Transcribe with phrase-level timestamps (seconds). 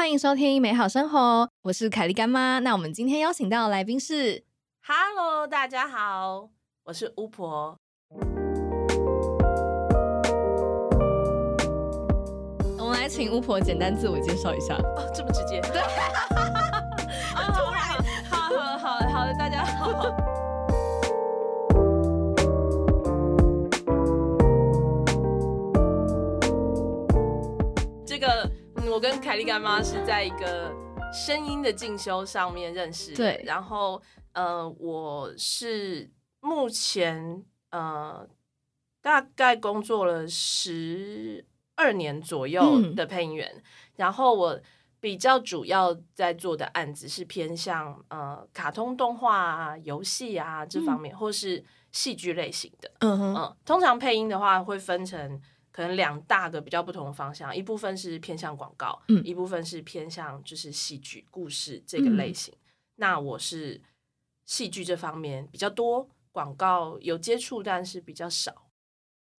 [0.00, 2.58] 欢迎收听美好生活，我是凯莉干妈。
[2.60, 4.42] 那我们今天邀请到的来宾是
[4.82, 6.48] ，Hello，大家好，
[6.84, 7.76] 我是巫婆。
[12.78, 14.74] 我们来请巫婆简单自我介绍一下。
[14.96, 15.60] 哦，这么直接？
[15.60, 15.82] 对，
[29.00, 30.70] 我跟凯莉干妈是在一个
[31.10, 33.16] 声音的进修上面认识的。
[33.16, 33.42] 对。
[33.46, 33.98] 然后，
[34.34, 36.10] 呃，我是
[36.40, 38.28] 目前呃
[39.00, 41.42] 大概工作了十
[41.76, 42.94] 二年左右嗯。
[42.94, 43.62] 的配音员，
[43.96, 44.60] 然后我
[45.00, 52.90] 比较主要在做的案子是偏向呃卡通动画啊、游戏啊这方面，或是戏剧类型的。
[52.98, 55.40] 嗯哼，嗯，通常配音的话会分成
[55.72, 62.52] 可能两大个比较不同的方向，一部分是偏向广告，嗯一部分是偏向就是戏剧故事这个类型。
[62.96, 63.80] 那我是
[64.44, 68.68] 戏剧这方面比较多，广告有接触，但是比较少。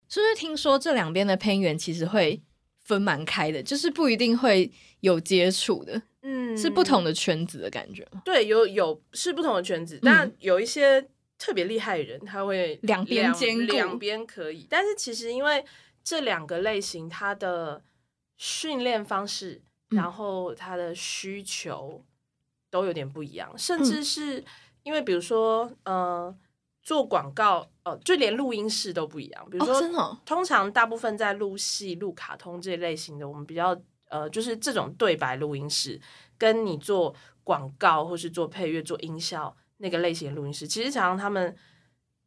[0.08, 2.42] 是不是听说这两边的配音员其实会
[2.80, 8.22] 分蛮开的，就是不一定会有接触的，嗯是不同的圈子的感觉吗？
[8.24, 11.06] 对，有有是不同的圈子，但有一些
[11.38, 14.66] 特别厉害的人，他会嗯两边兼顾两边可以。
[14.68, 15.64] 但是其实因为
[16.02, 17.82] 这两个类型，它的
[18.36, 22.04] 训练方式，嗯然后它的需求
[22.70, 24.44] 都有点不一样，甚嗯至是
[24.82, 26.34] 因为比如说呃
[26.82, 29.50] 做广告，呃就连录音室都不一样。
[29.50, 33.78] 比如哦，说，通常大部分在录戏、录卡通这类型的，我们比较
[34.08, 36.00] 呃，就是这种对白录音室，
[36.38, 41.54] 跟你做广告或是做配乐、做音效那个类型的录音室，其实常常他们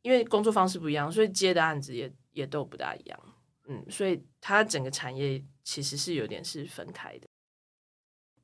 [0.01, 3.19] 因为工作方式不一样，所以接的案子也也都不大一样。
[3.67, 7.27] 嗯，所以它整个产业其实是有点是分开的。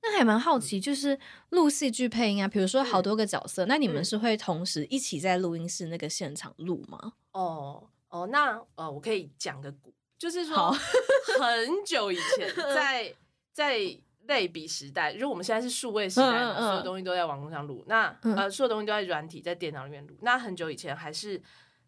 [0.01, 7.13] 那还蛮好奇，就是录戏剧配音啊，比如说好嗯多个角色，那你们嗯是会同时一起在录音室那个现场录吗？
[7.33, 13.13] 哦哦，那呃，我可以讲个故，就是好说很久以前， 在
[13.51, 13.77] 在
[14.25, 20.15] 类比时代，如果我们现在是数位时代嘛，嗯嗯嗯所有东西都在网络上录，那、嗯呃，所有东西都在软体，在电脑里面录。
[20.21, 21.41] 那很久以前还是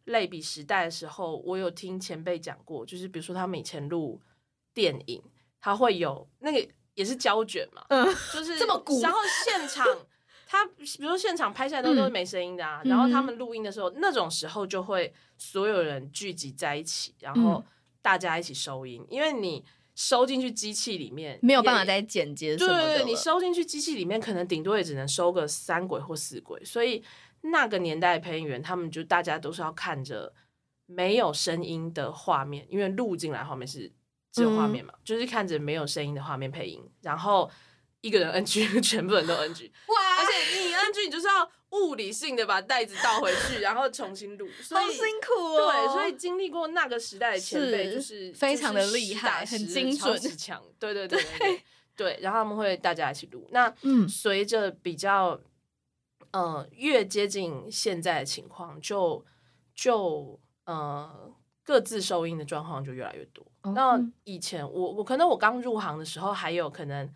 [0.06, 4.20] 类比时代的时候，我有听前辈讲过，就是比如说他们以前录
[4.74, 5.22] 电影，
[5.60, 9.86] 他会有那个也是胶卷嘛，嗯，就是这么鼓然后现场
[10.48, 17.64] 他比如说现场拍下来都都是嗯没声音的啊，嗯然后他们录音的时候，那种时候就会所有人聚集在一起，然后嗯
[18.02, 19.64] 大家一起收音，因为你
[19.94, 22.98] 收进去机器里面没有办法也再剪接什对么的了。
[22.98, 27.04] 对对，你收进去机器里面，可能顶多也只能收个三轨或四轨，所以
[27.42, 30.34] 那个年代的配音员，他们就大家都是要看着
[30.86, 33.92] 没有声音的画面，因为录进来画面是
[34.32, 37.50] 只有画面嘛，就是看着没有声音的画面配音，然后
[38.02, 45.72] 一个人 NG， 全部人都 NG，哇而且你 NG，你就是要物理性的把袋子倒回去，然后重新录，所以好辛苦哦。
[45.72, 50.20] 对，所以经历过那个时代的前辈就是非常的就是厉害很精准。
[50.78, 51.24] 对对对
[51.96, 53.48] 对然后他们会大家一起录。
[53.52, 55.40] 那嗯随着比较
[56.32, 59.24] 呃越接近现在的情况，就
[59.76, 61.32] 就呃
[61.64, 63.46] 各自收音的状况就越来越多。
[63.62, 67.10] 哦那嗯以前我我可能我刚入行的时候，还有可能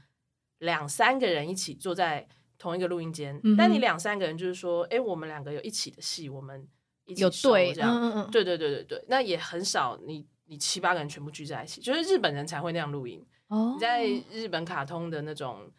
[0.59, 2.27] 两三个人一起坐在
[2.57, 6.67] 同一个录音间，嗯但你两三个人就是说，哎，我们两个有一起的戏，我们
[7.05, 7.91] 一起有对，这样。
[7.91, 13.25] 嗯嗯嗯，对对对对对，那也很少你你七八个人全部聚在一起，就是日本人才会那样录音。
[13.47, 15.69] 哦你在日本卡通的那种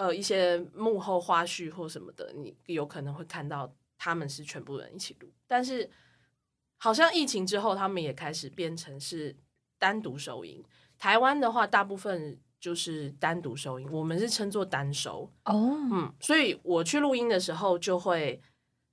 [0.00, 5.90] 呃一些幕后花絮或什么的，你有可能会看到他们是全部人一起录，但是
[6.78, 9.36] 好像疫情之后，他们也开始变成是
[9.78, 10.64] 单独收音。
[10.96, 15.30] 台湾的话，大部分就是单独收音，我们是称作单收。
[15.44, 18.40] 哦，嗯，所以我去录音的时候就会，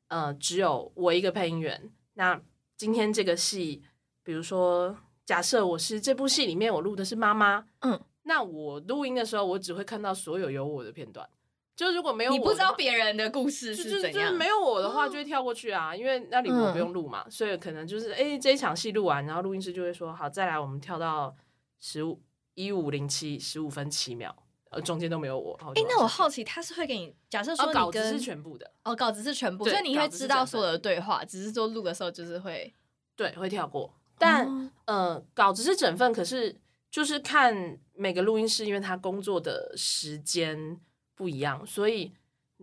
[0.10, 1.90] 呃，只有我一个配音员。
[2.16, 2.42] 那
[2.76, 3.82] 今天这个戏，
[4.24, 11.28] 比如说，假设我是这部戏里面我录的是妈妈，嗯，那我录音的时候，我只会看到所有有我的片段。
[11.76, 14.14] 就如果没有你不知道别人的故事是怎样？
[14.14, 21.36] 就是没有我的话，就会跳过去啊，因为那里我不用录嘛，所以可能就是哎、诶这一场戏录完，然后录音师就会说好，再来我们跳到
[21.80, 22.20] 十五
[22.56, 24.36] 一五零七十五分七秒，
[24.72, 25.54] 呃，中间都没有我。
[25.62, 32.74] 哎哎、那我好奇，他是会给你假设说哦，稿子是全部的，哦稿子是全部，对所以你会知道所有的对话，只是说录的时候就是会，
[33.16, 33.94] 对，会跳过。
[34.18, 40.80] 但、哦呃，稿子是整份，可是就是看每个录音师，因为他工作的时间
[41.16, 42.14] 不一样，所以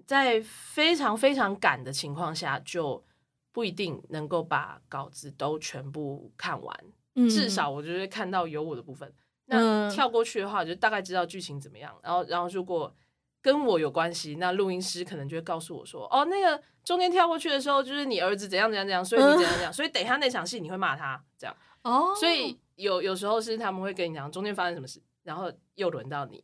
[0.07, 3.05] 在非常非常赶的情况下，就
[3.53, 6.85] 不一定能够把稿子都全部看完。
[7.17, 9.13] 嗯至少我就是看到有我的部分。
[9.47, 11.95] 那嗯跳过去的话，就大概知道剧情怎么样。
[12.03, 12.93] 然后，然后如果
[13.41, 21.55] 跟我有关系，那录音师可能就会告诉我说：“哦，那个中间跳过去的时候，就是你儿子怎样怎样怎样，所以你怎样怎样， 所以等一下那场戏你会骂他这样。”
[21.85, 26.43] 哦，所以有有时候是他们会跟你讲中间发生什么事，然后又轮到你。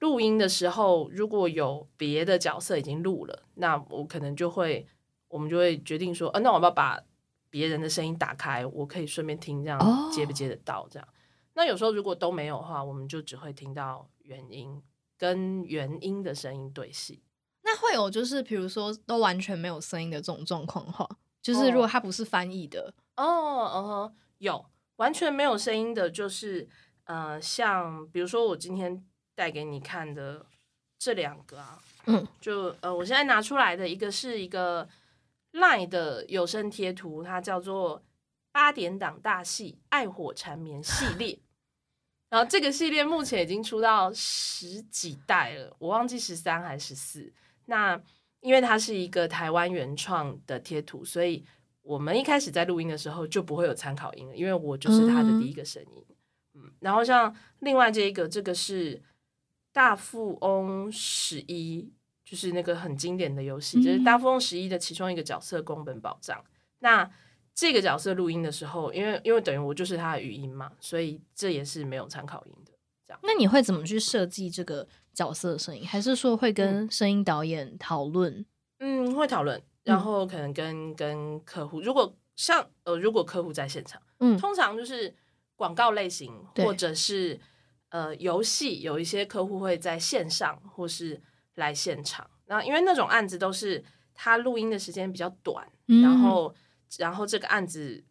[0.00, 4.86] 录音的时候，如果有别的角色已经录了，那我可能就会，
[5.28, 7.00] 我们就会决定说，呃，那我要不要把
[7.50, 10.86] 别人的声音打开，我可以顺便听，这样哦接不接得到？
[10.88, 11.08] 这样。
[11.54, 14.80] 那有时候如果都没有的话，我们就只会听到原音
[15.18, 17.20] 跟原音的声音对戏。
[17.62, 21.08] 那会有就是比如说都完全没有声音的这种状况的话，
[21.42, 26.68] 就是如果它不是翻译的，哦，嗯哼，有完全没有声音的，就是
[27.04, 29.04] 呃，像比如说我今天
[29.34, 30.46] 带给你看的
[30.98, 34.88] 这两个啊，嗯，就呃，我现在拿出来的一个是一个
[35.52, 38.02] LINE 的有声贴图，它叫做
[38.50, 41.38] 八点档大戏《爱火缠绵》系列。
[42.28, 47.32] 然后这个系列目前已经出到十几代了，我忘记十三还是十四。
[47.64, 47.98] 那
[48.40, 51.44] 因为它是一个台湾原创的贴图，所以
[51.88, 56.04] 我们一开始在录音的时候就不会有参考音了，因为我就是他的第一个声音。
[56.52, 59.00] 嗯，然后像另外这一个，这个是
[59.72, 61.90] 大富翁十一，
[62.22, 66.44] 就是那个很经典的游戏，就是大富翁十一的其中一个角色宫本宝藏。
[66.80, 67.10] 那
[67.54, 72.72] 这个角色录音的时候，因为因为等于我就是他的语音嘛，所以这也是没有参考音的。
[73.06, 75.88] 这样那你会怎么去设计这个角色的声音？
[75.88, 78.44] 还是说会跟声音导演讨论？
[78.80, 84.36] 嗯，会讨论，然后可能跟跟客户，如果像呃，如果客户在现场，嗯。
[84.38, 85.14] 通常就是
[85.56, 87.40] 广告类型或者是
[87.88, 91.20] 呃游戏，有一些客户会在线上或是
[91.54, 92.28] 来现场。
[92.46, 93.82] 那因为那种案子都是
[94.14, 96.02] 他录音的时间比较短，嗯。
[96.02, 96.54] 然后
[96.98, 98.04] 然后这个案子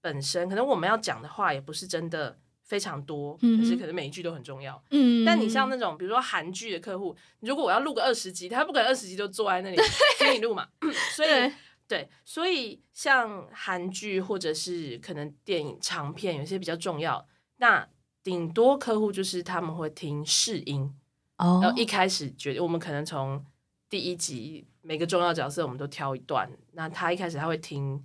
[0.00, 4.82] 本身可能我们要讲的话也不是真的非常多，可是可能每一句都很重要。
[4.90, 9.76] 嗯但你像那种比如说韩剧的客户，如果我要录个二十集，他不可能二十集都坐在那里
[10.18, 10.66] 给你录嘛，
[11.14, 11.52] 所以对。
[11.86, 17.28] 对，所以像韩剧或者是可能电影长片，有些比较重要，
[17.58, 17.86] 那
[18.22, 20.90] 顶多客户就是他们会听试音，
[21.36, 21.60] 哦。
[21.62, 23.44] 然后一开始觉得我们可能从
[23.90, 28.02] 第一集每个重要角色我们都挑一段，那他一开始他会听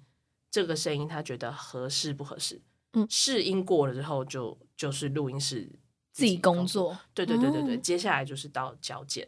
[0.52, 2.62] 这个声音，他觉得合适不合适，
[2.94, 5.70] 嗯试音过了之后就就是录音室
[6.12, 9.28] 自己工作，对对对对对，哦接下来就是到交件。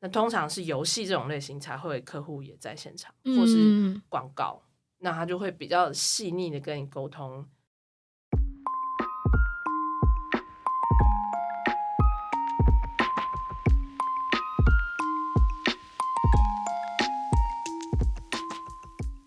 [0.00, 4.62] 那通常是游戏这种类型才会客户也在现场，或是嗯广告，
[4.98, 7.46] 那他就会比较细腻的跟你沟通。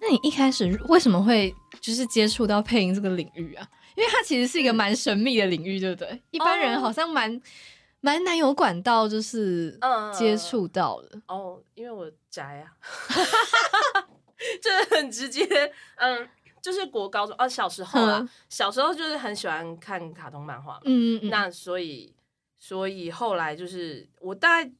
[0.01, 3.67] 那你一开始为什么会就是接触到配音这个领域啊？
[3.95, 6.21] 因为它其实是一个蛮神秘的领域，对不对？
[6.31, 7.41] 一般人哦好像蛮
[8.01, 11.21] 蛮难有管道，就是嗯接触到的。
[11.27, 12.75] 哦，因为我宅啊，
[14.61, 15.45] 这 很直接。
[15.95, 16.27] 嗯，
[16.61, 22.13] 就是国高中啊，小时候啊嗯，小时候就是很喜欢看卡通漫画嘛，嗯嗯嗯，那所以
[22.57, 24.71] 所以后来就是我大概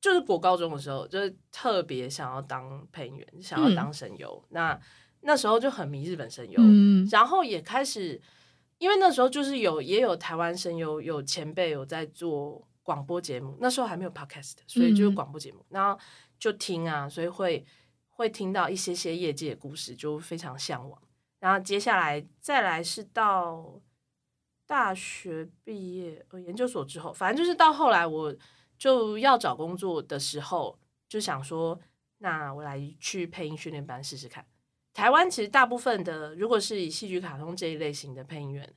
[0.00, 4.42] 就是国高中的时候，就是特别想要当配音员，想要当声优。
[4.48, 4.78] 那
[5.22, 8.20] 那时候就很迷日本声优，嗯然后也开始，
[8.78, 15.98] 因为那时候就是有也有台湾声优有前辈有在做广播节目，那时候还没有 podcast，所以就是嗯广播节目，然后
[16.38, 17.64] 就听啊，所以会
[18.10, 21.00] 会听到一些些业界的故事，就非常向往。
[21.38, 23.80] 然后接下来再来是到
[24.66, 28.34] 大学毕业呃研究所之后，反正就是到后来我
[28.78, 30.76] 就要找工作的时候，
[31.08, 31.78] 就想说，
[32.18, 34.44] 那我来去配音训练班试试看。
[34.92, 38.74] 台湾其实大部分的，如果是以戏剧卡通这一类型的配音员，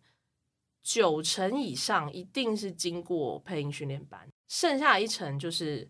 [0.81, 5.89] 九成以上一定是经过配音训练班，剩下一成就是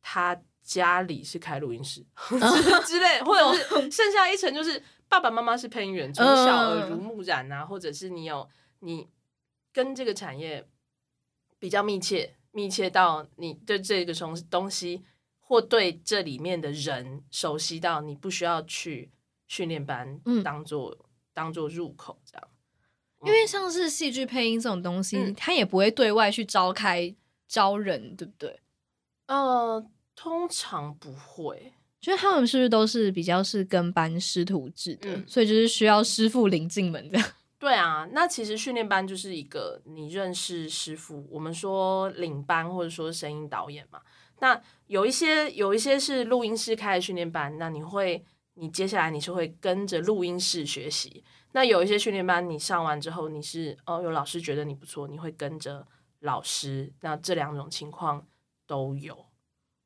[0.00, 8.48] 他家里是开录音室 之之类，或者是 剩下一层就是爸爸妈妈是配音员，从小耳濡目染啊，或者是你有
[8.80, 9.08] 你
[9.72, 10.68] 跟这个产业
[11.58, 15.02] 比较密切，密切到你对这个东东西
[15.40, 19.10] 或对这里面的人熟悉到你不需要去
[19.48, 20.96] 训练班嗯当做、
[21.34, 22.48] 当做入口这样。
[23.24, 27.12] 因为像是戏剧配音这种东西，嗯它也不会对外去召开
[27.48, 28.60] 招人，对不对？
[29.26, 31.72] 呃，通常不会。
[32.00, 37.28] 就是他们是不是都是比较是跟班师徒制的，嗯所以就是需要师傅领进门这样。
[37.58, 44.00] 对啊，那其实训练班就是一个你认识师傅，我们说领班或者说声音导演嘛。
[44.38, 48.24] 那有一些有一些是录音师开的训练班，那你会
[48.58, 51.22] 你接下来你是会跟着录音室学习。
[51.52, 55.86] 那有一些训练班，你上完之后，你是哦，有老师觉得你不错，你会跟着
[56.20, 56.92] 老师。
[57.00, 58.26] 那这两种情况
[58.66, 59.26] 都有。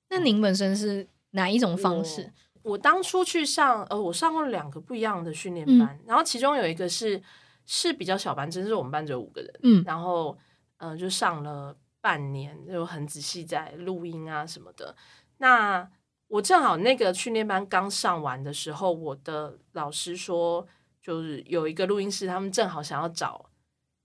[0.09, 2.33] 那您本身是哪一种方式？
[2.63, 7.23] 我当初去上，呃，我上过两个不一样的训练班，然后其中有一个是
[7.67, 10.37] 是比较小班，真是我们班只有五个人，嗯，然后
[10.77, 14.95] 呃，就上了半年，就很仔细在录音啊什么的。
[15.39, 15.89] 那
[16.33, 20.67] 我正好那个训练班刚上完的时候，我的老师说。
[21.05, 23.51] 就是有一个录音室，他们正好想要找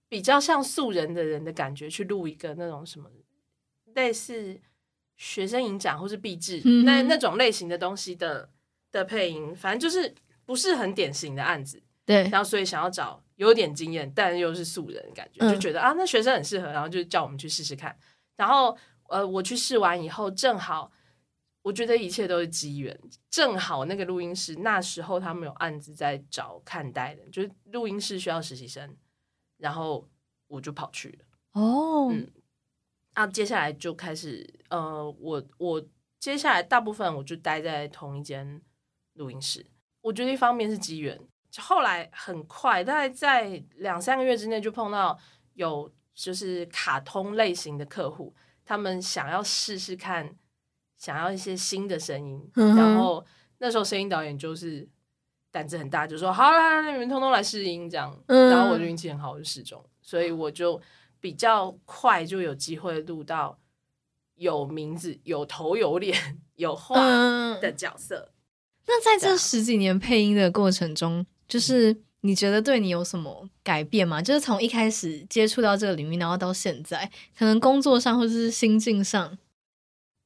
[0.09, 3.07] 比较像素人的人的感觉去录一个那种什么
[3.93, 4.59] 类似
[5.15, 8.49] 学生影展或是壁纸那那种类型的东西的
[8.91, 10.11] 的配音，反正就是
[10.43, 11.79] 不是很典型的案子。
[12.03, 17.95] 对，然后所以想要找有点经验但又是素人感觉，就觉得啊，那学生很适合，然后就叫我们去试试看。
[18.35, 18.75] 然后
[19.09, 20.91] 呃，我去试完以后，正好。
[21.67, 22.97] 我觉得一切都是机缘，
[23.29, 28.95] 正好那个录音室那时候他们有案子在找看待的，就是录音室需要实习生，
[29.57, 30.07] 然后
[30.47, 31.61] 我就跑去了。
[31.61, 32.25] 哦，嗯，
[33.15, 35.85] 啊，接下来就开始，呃，我我
[36.21, 38.61] 接下来大部分我就待在同一间
[39.15, 39.65] 录音室。
[39.99, 41.19] 我觉得一方面是机缘，
[41.57, 45.19] 后来很快，大概在两三个月之内就碰到
[45.55, 48.33] 有就是卡通类型的客户，
[48.63, 50.33] 他们想要试试看。
[50.97, 53.23] 想要一些新的声音，然后
[53.59, 54.87] 那时候声音导演就是
[55.51, 60.81] 胆子很大，就说：“好啦，你们通通来试音。”这样，然后我就运气很好，我就试中，所以我就
[61.19, 63.57] 比较快就有机会录到
[64.35, 66.95] 有名字、有头、有脸、 有话
[67.61, 68.31] 的角色。
[68.87, 74.21] 那在这十几年配音的过程中，就是你觉得对你有什么改变吗？
[74.21, 79.37] 就是从一开始接触到这个领域，然后到现在，可能工作上或者是心境上。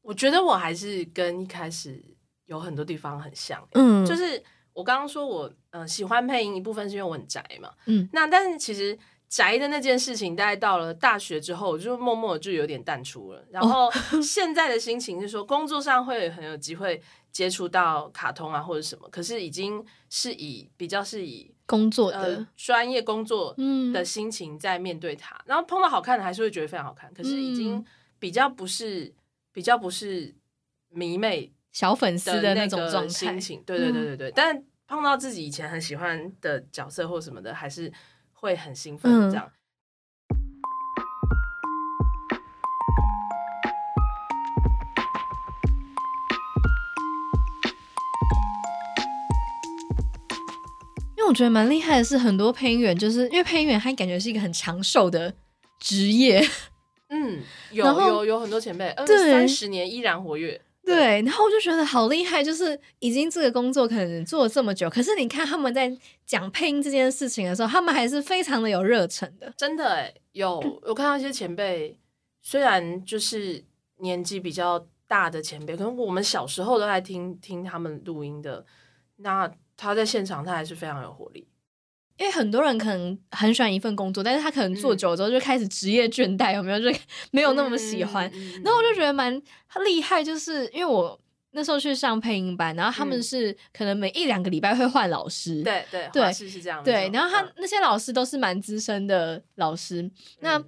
[0.01, 2.03] 我觉得我还是跟一开始
[2.45, 4.41] 有很多地方很像，嗯，就是
[4.73, 8.97] 我刚刚说我呃喜欢配音一部分是因为我很宅嘛，嗯，那但是其实
[9.29, 13.45] 宅的那件事情，大概到了大学之后，就默默就有点淡出了。
[13.49, 13.89] 然后
[14.21, 23.55] 现在的心情是说，工作上会很有机会接触到卡通啊或者什么，可是已经是以比较是以工作的专业工作
[23.93, 27.85] 的心情在面对它，然后碰到好看的还是会觉得非常好看，可是已经
[28.19, 29.13] 比较不是。
[29.53, 30.33] 比较不是
[30.89, 34.31] 迷妹小粉丝的那种状心情，对对对对对。
[34.31, 37.91] 但碰到自己以前很喜欢的角色或什么的，还是
[38.33, 39.51] 会很兴奋这样。
[51.17, 55.33] 因为我觉得蛮厉害的是，很多配音员就是因为配音员，他感觉是一个很长寿的
[55.79, 56.41] 职业。
[57.13, 60.59] 嗯，有有有很多前辈，嗯，三十年依然活跃。
[60.83, 69.53] 对，然后我就觉得好厉害，就是已经这个工作可能做了这么久，可是你看他们在讲配音这件事情的时候，他们还是非常的有热忱的。
[69.55, 71.95] 真的哎，有我看到一些前辈，
[72.41, 73.63] 虽然就是
[73.97, 78.65] 年纪比较大的前辈，可能我们小时候都在听听他们录音的，
[79.17, 81.47] 那他在现场他还是非常有活力。
[82.21, 86.79] 因为很多人可能很喜欢一份工作，但是他可能做久了之后就开始职业倦怠，有没有？
[86.79, 86.95] 就
[87.31, 88.31] 没有那么喜欢。
[88.63, 89.33] 然后我就觉得蛮
[89.83, 91.19] 厉害，就是因为我
[91.53, 95.63] 那时候去上配音班，然后他们是可能每一两个礼拜会换老师。
[95.63, 96.83] 对对对，是是这样。
[96.83, 100.07] 对，然后他那些老师都是蛮资深的老师。
[100.41, 100.63] 那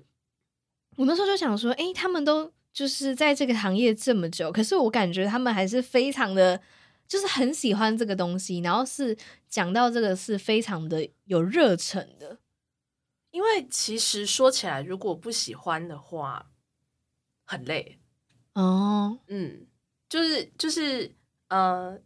[0.95, 6.59] 我那时候就想说，哎，他们都就是在这个行业这么久，可是我感觉他们还是非常的。
[7.07, 9.15] 就是很喜欢这个东西，然后是
[9.47, 12.39] 讲到这个是非常的有热忱的，
[13.29, 16.51] 因为其实说起来，如果不喜欢的话，
[17.43, 17.99] 很累
[18.53, 19.19] 哦。
[19.27, 19.67] 嗯，
[20.09, 21.13] 就是就是
[21.49, 21.99] 呃，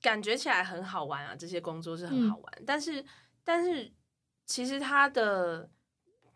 [0.00, 3.04] 感觉起来很好玩啊，这些工作是很好玩，但是
[3.42, 3.90] 但是
[4.46, 5.68] 其实他的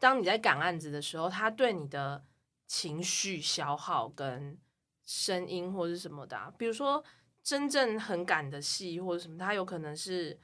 [0.01, 2.25] 当你在赶案子的时候，他对你的
[2.67, 4.59] 情绪消耗跟
[5.05, 7.05] 声音或者什么的，比如说。
[7.47, 10.37] 真正很赶的戏或者什么，它有可能是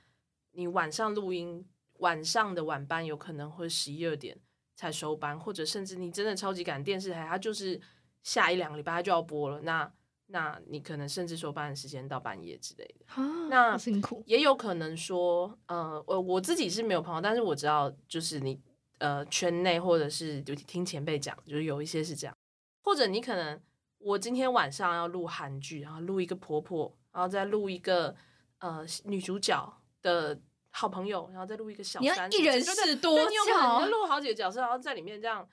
[0.52, 4.38] 你晚上录音，晚上的晚班有可能会十一二点
[4.76, 7.80] 才收班，或者甚至你真的超级赶，电视台它就是
[8.23, 9.92] 下一两个礼拜它就要播了，那
[10.26, 13.06] 那你可能甚至收班的时间到半夜之类的，
[13.50, 14.23] 那辛苦。
[14.25, 18.61] 也有可能说，呃，我我自己是没有朋友，但是我知道，就是你
[18.99, 22.37] 呃圈内或者是就听前辈讲，就是有一些是这样，
[22.85, 23.61] 或者你可能。
[24.02, 28.14] 我今天晚上要录韩剧，然后录一个婆婆，然后再录一个
[28.59, 30.38] 呃女主角的
[30.71, 35.49] 好朋友，然后再录一个小三，一人是多巧，录好几个角色，然后在里面这样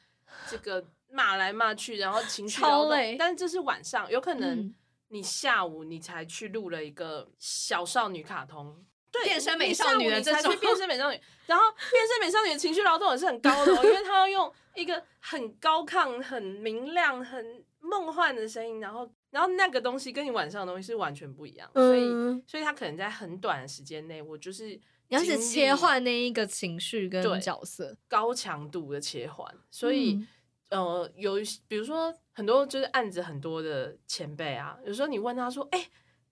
[0.49, 3.15] 这个骂来骂去，然后情绪超累。
[3.17, 4.73] 但是这是晚上，有可能
[5.09, 8.83] 你下午你才去录了一个小少女卡通。
[9.11, 30.27] 对，变身美少女的这种变身美少女，然后变身美少女的情绪劳动也是很高的、哦，因为她要用一个很高亢、很明亮、很梦幻的声音，然后然后那个东西跟你晚上的东西是完全不一样，所以嗯，所以他可能在很短的时间内，我就是你要是经历切换那一个情绪对跟角色，高强度的切换，所以、嗯。
[30.69, 31.33] 呃，有
[31.67, 35.89] 比如说很多就是案子很多的前辈啊，有时候你问他说，哎、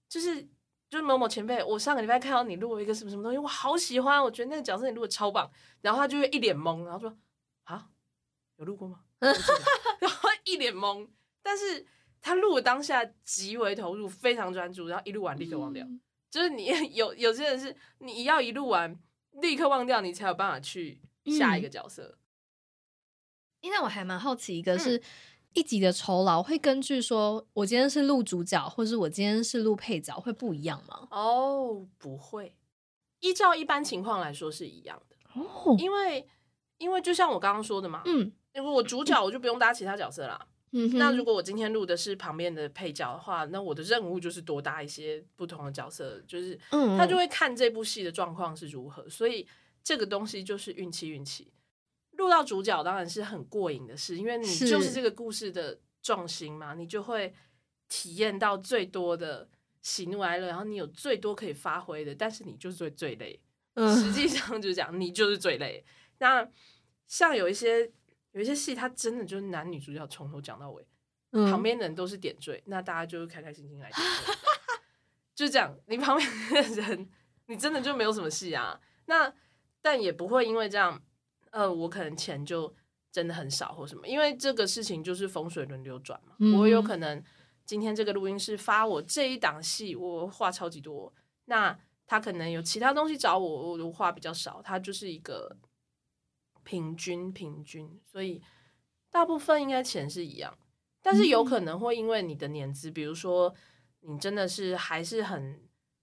[0.07, 0.39] 就是
[0.91, 5.49] 就是某某前辈，我上个礼拜看到你录了一个什么什么东西，我好喜欢，我觉得那个角色你录的超棒，
[5.81, 7.17] 然后他就会一脸懵，然后说
[7.63, 7.89] 啊，
[8.57, 8.99] 有录过吗？
[9.19, 11.07] 然后一脸懵，
[11.47, 11.85] 但是
[12.19, 15.85] 他录的当下极为投入，非常专注，然后一录完立刻忘掉。
[15.85, 18.99] 嗯 就是你 有有些人是你要一录完
[19.41, 20.99] 立刻忘掉，你才有办法去
[21.37, 22.17] 下一个角色。
[23.61, 25.01] 因为我还蛮好奇，一个嗯是
[25.53, 31.07] 一集的酬劳会根据说我今天是录主角，或是我今天是录配角，会不一样吗？
[31.11, 32.53] 哦，不会，
[33.21, 36.27] 依照一般情况来说是一样的，哦，因为
[36.77, 40.45] 因为就像我刚刚说的嘛，嗯如果我主角我就不用搭其他角色啦。
[40.71, 49.47] 嗯，那如果我今天录的是旁边的配角的话，那我的任务就是多搭一些不同的角色，就是嗯他就会看这部戏的状况是如何，所以
[49.83, 51.51] 这个东西就是运气，运气。
[52.11, 57.33] 录到主角当然是很过瘾的事，因为你就是这个故事的重心嘛，你就会
[57.87, 59.47] 体验到最多的
[59.81, 63.39] 喜怒哀乐，然后你有最多可以发挥的，但是你就是最最累。
[63.75, 65.85] 实嗯际上就是讲，你就是最累。
[66.17, 66.49] 那
[67.05, 67.91] 像有一些
[68.37, 70.85] 有一些戏，它真的就是男女主角从头讲到尾，
[71.31, 74.33] 嗯旁边的人都是点缀，那大家就开开心心来点缀，
[75.33, 75.75] 就这样。
[75.87, 77.09] 你旁边的人，
[77.47, 78.79] 你真的就没有什么戏啊。
[79.07, 79.33] 那
[79.81, 81.01] 但也不会因为这样，
[81.49, 82.71] 呃，我可能钱就
[83.11, 86.35] 真的很少或什么，因为这个事情就是风水轮流转嘛。
[86.37, 87.23] 嗯我有可能
[87.65, 91.11] 今天这个录音室发我这一档戏，我话超级多，
[91.45, 91.75] 那
[92.05, 95.57] 他可能有其他东西找我，我话比较少，他就是一个
[96.67, 98.41] 平均平均，所以
[99.09, 100.53] 大部分应该钱是一样，
[101.01, 103.55] 但是有可能会因为你的年资，比如说
[104.01, 105.61] 你真的是还是很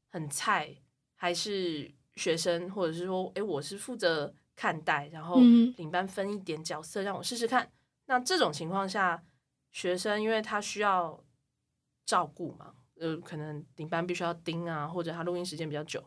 [0.08, 0.74] 很菜，
[1.16, 7.70] 还是学生，或者是说，诶，我是负责看待，然后嗯领班分一点角色让我试试看。
[8.06, 9.22] 那这种情况下，
[9.70, 11.22] 学生因为他需要
[12.06, 16.02] 照顾嘛，呃，可能领班必须要盯啊，或者他录音时间比较久，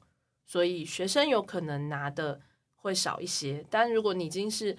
[0.47, 2.41] 所以学生有可能拿的
[2.77, 3.65] 会少一些。
[3.69, 4.77] 但如果你已经是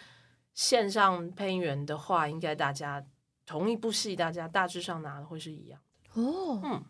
[0.54, 3.04] 线上配音员的话，应该大家
[3.46, 5.80] 同一部戏，大家大致上拿的会是一样。
[6.14, 6.84] 哦，嗯，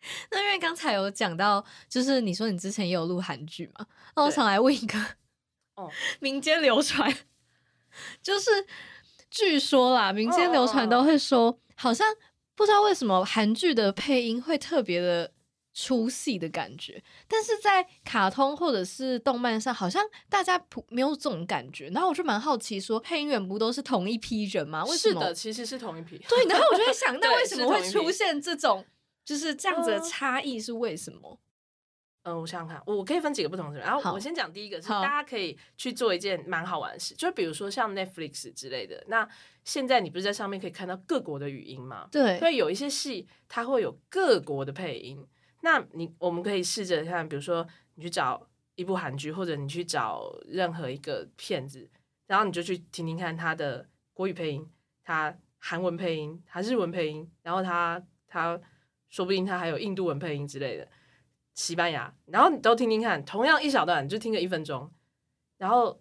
[0.30, 4.98] 那因为刚才有讲到，就是你说你之前也有录韩剧嘛，那我想来问一个，
[5.74, 7.12] 哦， 民间流传，
[8.22, 8.50] 就是
[9.30, 12.06] 据说啦，民间流传哦都会说，好像
[12.54, 15.32] 不知道为什么韩剧的配音会特别的
[15.80, 21.88] 出戏的感觉，但是在卡通或者是动漫上，好像大家普没有这种感觉。
[21.90, 24.84] 然后我就蛮好奇说，配音员不都是同一批人吗？
[24.86, 25.20] 为什么？
[25.20, 26.18] 是的，其实是同一批。
[26.28, 28.84] 对，然后我就会想， 那对为什么会出现这种
[29.24, 30.58] 就是这样子的嗯差异？
[30.58, 31.38] 是为什么？
[32.24, 33.86] 嗯，我想想看，我可以分几个不同的人。
[33.86, 39.04] 然后我先讲第一个是，大家可以去做一件蛮好玩的事，就比如说像 Netflix 之类的。
[39.06, 39.26] 那
[39.62, 42.08] 现在你不是在上面可以看到各国的语音吗？
[42.10, 45.24] 对，所以有一些戏它会有各国的配音。
[45.60, 51.90] 那你我们可以试着看，比如说你去找一部韩剧，或者你去找任何一个片子，
[52.26, 54.70] 然后你就去听听看它的国语配音，
[55.02, 58.60] 它韩文配音，它日文配音，然后它它
[59.08, 60.88] 说不定它还有印度文配音之类的，
[61.54, 64.88] 西班牙，然后你都听听看，同样一小段你就听个一分钟，
[65.56, 66.00] 然后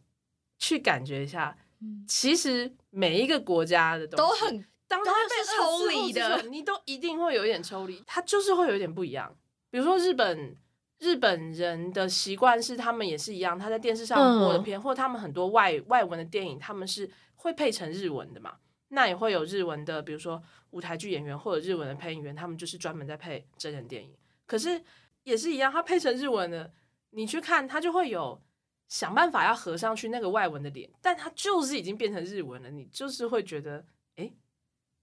[0.60, 9.36] 去感觉一下，嗯其实每一个国家的都很当它被抽离的你都一定会有一点抽离，它就是会有一点不一样。
[9.70, 10.56] 比如说日本
[11.00, 18.58] 日本人的习惯是，他们也是一样，他在电视上播的嗯片，或者他们很多外外文的电影，他们是会配成日文的嘛。
[18.90, 24.16] 那也会有日文的，比如说舞台剧演员或者日文的配音员，他们就是专门在配真人电影。
[24.46, 24.82] 可是
[25.24, 26.74] 也是一样，他配成日文的，
[27.10, 28.42] 你去看，他就会有
[28.88, 34.32] 想办法要合上去那个外文的脸，但他就是已经变成日文了，你就是会觉得，哎，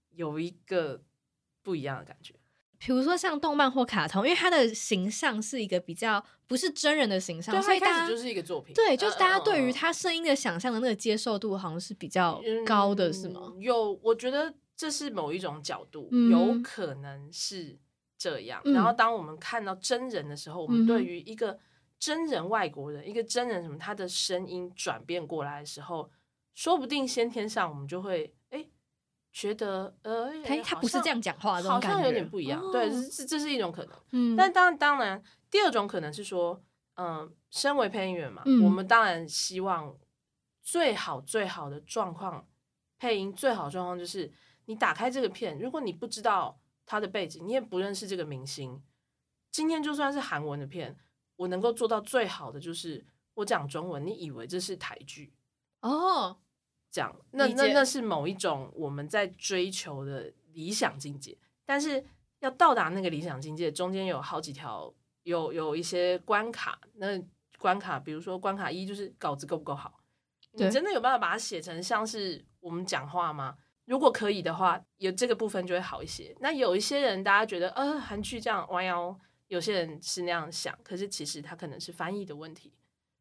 [0.09, 1.03] 有一个
[1.61, 2.33] 不一样的感觉。
[2.85, 13.51] 比如说像动漫或卡通，因为它的形象是一个比较不是真人的形象，所以大家就是一个作品，对，就是大家对于嗯他声音的想象的那个接受度，好像是比较高的，是吗？
[13.55, 17.75] 嗯有，我觉得这是某一种角度，嗯有可能是
[18.19, 18.61] 这样。
[18.65, 21.57] 嗯然后当我们看到真人的时候，我们对于一个
[21.97, 26.11] 真人外国人，一个真人什么，他的声音转变过来的时候，
[26.53, 28.44] 说不定先天上我们就会哎
[29.35, 32.71] 觉得呃，他他不是这样讲话，好像有点不一样。
[32.71, 33.99] 对，这这是一种可能。
[34.11, 35.21] 嗯，但当当然，
[35.51, 39.93] 第二种可能是说，嗯，身为配音员嘛，我们当然希望
[40.61, 42.47] 最好最好的状况，
[42.97, 44.31] 配音最好状况就是
[44.67, 48.81] 你打开这个片，如果你不知道他的背景，你也不认识这个明星，
[49.51, 50.97] 今天就算是韩文的片，
[51.35, 55.33] 我能够做到最好的就是我讲中文，你以为这是台剧
[55.81, 56.37] 哦。
[56.95, 62.01] 讲那那那是某一种我们在追求的理想境界，但是
[62.39, 66.79] 要到达那个理想境界，中间有好几条，有有一些关卡。
[66.93, 67.21] 那
[67.57, 69.99] 关卡，比如说关卡一就是稿子够不够好，
[70.53, 73.57] 你真的有办法把它写成像是我们讲话吗？
[73.83, 76.33] 如果可以的话，有这个部分就会好一些。
[76.39, 82.71] 那有一些人，大家觉得呃韩剧这样弯腰，有些人是那样想，可是其实他可能是翻译的问题。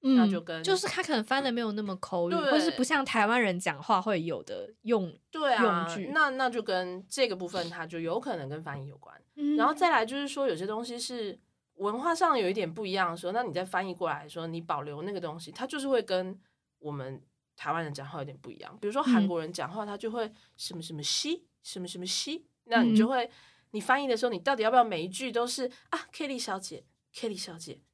[0.07, 9.19] 那就跟就是他可能翻的没有那么口语，或是不像台湾人讲话会有的用对啊，那那就跟这个部分，它就有可能跟翻译有关。
[9.57, 11.39] 然后再来就是说，有些东西是
[11.77, 16.39] 文化上有一点不一样的时候，那你再翻译过来说，你保留那个东西，它就是会跟
[16.79, 17.23] 我们
[17.57, 18.77] 台湾人讲话有点不一样。
[18.81, 23.31] 比如说韩国人讲话，他就会什么什么西，什么什么西，那你就会
[23.71, 27.81] 你翻译的时候，你到底要不要每一句都是啊，Kelly 小姐，Kelly 小姐，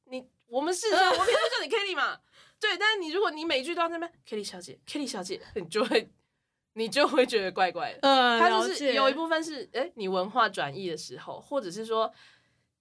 [0.51, 2.19] 我们是，我平常叫你 Kitty 嘛，
[2.59, 6.11] 对，但是你如果你每句都要那边 Kitty 小姐，Kitty 小姐，你就会
[6.73, 7.99] 你就会觉得怪怪的。
[8.01, 12.13] 嗯，他就是有一部分是，哎，你文化转译的时候，或者是说，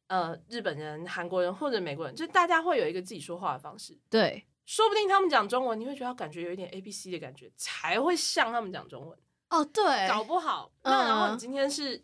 [0.08, 3.96] 呃，日本人、韩国人或者美国人，就大家会有一个自己说话的方式。
[4.10, 9.16] 对，说不定他们讲中文，你会觉得感觉有一点 A B C 的感觉，才会像他们讲中文。
[9.50, 10.72] 哦，对，搞不好。
[10.82, 12.02] 那然后你今天是，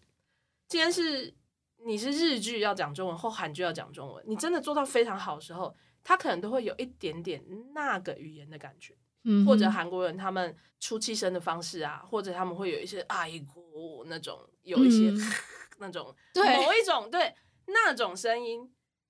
[0.69, 1.35] 今天是。
[1.87, 5.73] 你是日剧要讲中文或韩剧要讲中文，你真的做到非常好的时候，
[6.03, 7.41] 他可能都会有一点点
[7.73, 15.13] 那个语言的感觉，嗯，或者韩国人他们出气声的方式啊，或者他们会有一些爱国那种，有一些
[15.79, 17.33] 那种，对，某一种对
[17.67, 18.69] 那种声音，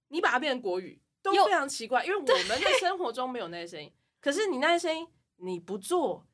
[0.08, 6.26] 你把它变成国语都非常奇怪，因为我们的生活中没有那些声音，可是你那些声音你不做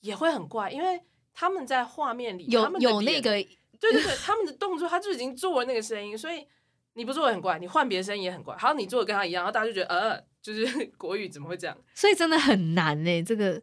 [0.00, 1.02] 也会很怪，因为
[1.34, 3.46] 他们在画面里有有那个。
[3.80, 6.46] 对对对，他们的动作他就已经做了那个声音，所以
[6.94, 8.56] 你不做也很怪，你换别的声音也很怪。
[8.56, 11.76] 好，你做的跟他一样，然后大家就觉得呃，就是 国语怎么会这样？
[11.94, 13.22] 所以真的很难呢。
[13.22, 13.62] 这个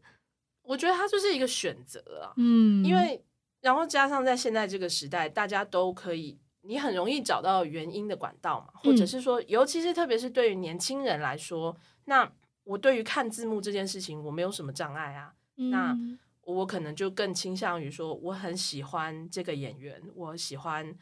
[0.61, 3.23] 我觉得它就是一个选择啊，嗯，因为
[3.61, 12.31] 然后加上在现在这个时代，大家都可以，你很容易找到原因的管道嘛，或者是说，尤其是特别是对于年轻人来说，那
[12.63, 15.97] 我对于看字幕这件事情，我没有什么障碍啊，那。
[16.45, 20.93] 我可能就更倾向于说，我很喜欢这个演员，我喜欢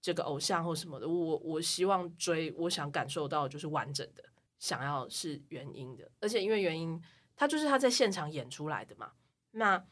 [0.00, 1.06] 这个偶像或什么的。
[1.06, 4.24] 我我希望追，我想感受到就是完整的，
[4.58, 6.10] 想要是原因的。
[6.18, 6.98] 而且因为原因，
[7.36, 9.12] 他就是他在现场演出来的嘛。
[9.50, 9.84] 那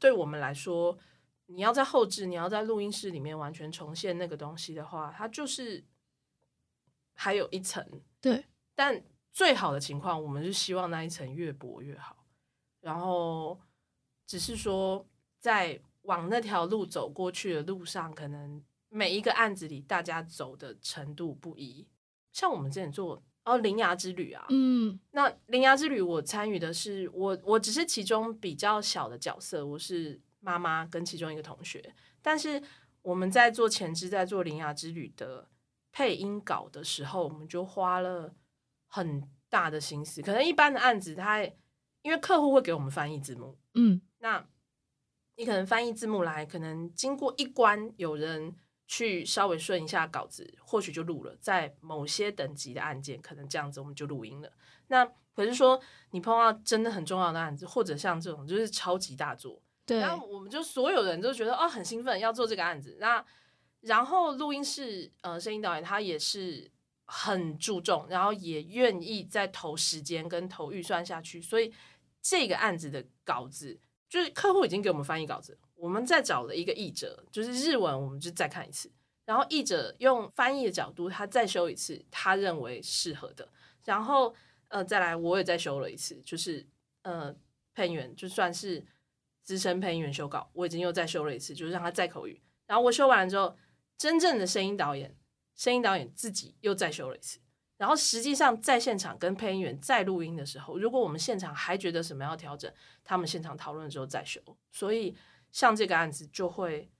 [0.00, 0.98] 对我们来说，
[1.46, 5.84] 你要在后置，你要在录音室里面完全重现那个东西的话，它就是
[7.14, 7.86] 还有一层。
[8.20, 9.00] 对，但
[9.32, 12.24] 最好的情况，我们是希望那一层越薄越好。
[12.80, 13.60] 然后。
[14.30, 15.04] 只是说，
[15.40, 21.84] 在往那条路走过去的路上，可能每一个案子里，大家走的程度不一。
[22.30, 31.92] 像我们之前做哦《铃芽之旅》啊，嗯，那《铃芽之旅》我参与的是我，我只是其中比较小的角色，我是妈妈跟其中一个同学。
[32.22, 32.62] 但是
[33.02, 35.48] 我们在做前置，在做《铃芽之旅》的
[35.90, 38.32] 配音稿的时候，我们就花了
[38.86, 40.22] 很大的心思。
[40.22, 41.42] 可能一般的案子，它
[42.02, 44.00] 因为客户会给我们翻译字幕，嗯。
[44.20, 44.46] 那，
[45.36, 48.54] 你可能翻译字幕来，可能经过一关，有人
[48.86, 51.34] 去稍微顺一下稿子，或许就录了。
[51.40, 54.52] 在某些等级的案件，可能这样子我们就录音了。
[54.88, 55.04] 那
[55.34, 55.80] 可是说，
[56.10, 62.98] 你碰到真的很重要的案子，或者像这种就是超级大作，对，然后我们就所有人都觉得哦很兴奋要做这个案子。
[63.00, 63.24] 那
[63.80, 66.70] 然后录音室呃声音导演他也是
[67.06, 71.72] 很注重，然后也愿意再投时间跟投预算下去，所以
[72.20, 73.80] 这个案子的稿子。
[74.10, 78.90] 就是客户已经给我们翻译稿子，我们再找了一个译者，就是日文，我们就再看一次，
[79.24, 83.48] 然后译者用翻译的角度，他再修一次，他认为适合的，
[83.84, 84.34] 然后
[84.66, 86.66] 呃再来，我也再修了一次，就是
[87.02, 87.32] 呃
[87.72, 88.84] 配音员就算是
[89.44, 93.56] 资深配音员修稿，我已经又再修了一次，就是让他再口语，然后我修完了之后，
[93.96, 95.16] 真正的声音导演，
[95.54, 97.38] 声音导演自己又再修了一次。
[97.80, 102.70] 然后实际上在现场跟配音员在录音的时候，如果我们现场还觉得什么要调整，
[103.02, 104.38] 他们现场讨论之后再修。
[104.70, 105.16] 所以
[105.50, 106.90] 像这个案子就会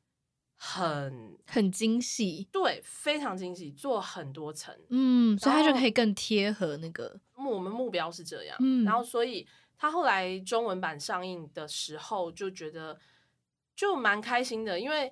[0.57, 7.21] 很很精细，对，非常精细，做很多层，嗯，所以它就可以更贴合那个。
[7.37, 12.99] 我们目标是这样，嗯，然后所以他后来中文版上映的时候就觉得。
[13.77, 15.11] 就蛮开心的，因为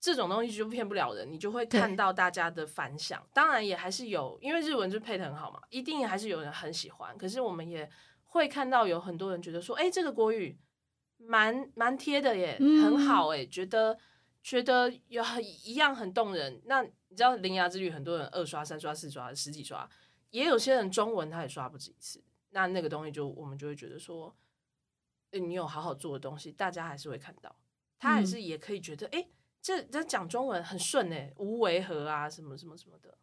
[0.00, 3.24] 这种东西就骗不了人，你就会看到大家的反响。
[3.34, 7.16] 当然也还是有，因为日文就配的很好嘛，一定还是有人很喜欢。
[7.18, 7.88] 可是我们也
[8.24, 10.58] 会看到有很多人觉得说，哎、这个国语
[11.18, 13.98] 蛮蛮贴的耶，嗯很好哎，觉得
[14.42, 16.62] 觉得有很一样很动人。
[16.64, 19.86] 那你知道《铃芽之旅》很多人二刷、三刷、四刷、十几刷，
[20.30, 22.24] 也有些人中文他也刷不止一次。
[22.52, 24.34] 那那个东西就我们就会觉得说，
[25.32, 27.54] 诶你有好好做的东西，大家还是会看到，
[27.98, 29.28] 他还是也可以觉得，哎、
[29.62, 33.14] 这这讲中文很顺哎，无违和啊，什么什么什么的。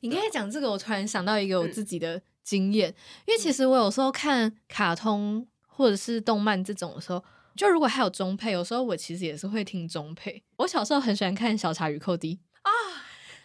[0.00, 2.94] 你刚才讲这个，我突然想到一个我嗯自己的经验，
[3.26, 7.22] 因为其实我有时候看卡通或者是动漫这种的时候，
[7.56, 10.42] 就如果还有中配，有时候我其实也是会听中配。
[10.58, 12.70] 我小时候很喜欢看《小茶与寇弟》啊，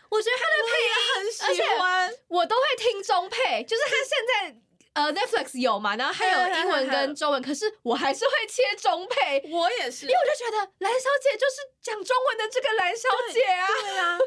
[0.09, 0.93] 我觉得他的配音，
[1.47, 4.61] 很喜欢，我都会听中配，就是他现在。
[4.95, 14.19] 呃，Netflix 有嘛，然后还有英文跟中文，可是我还是会切中配，我也是，因为我就觉得蓝小姐就是讲中文的这个蓝小姐啊，对啊，